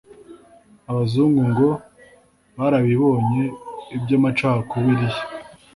[0.89, 1.69] Abazungu ngo
[2.57, 3.41] barabibonye
[3.95, 5.21] iby’amacakubiri ye